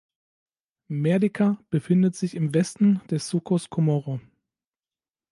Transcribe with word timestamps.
Merdeka 0.87 1.59
befindet 1.69 2.15
sich 2.15 2.33
im 2.33 2.55
Westen 2.55 3.01
des 3.11 3.29
Sucos 3.29 3.69
Comoro. 3.69 4.19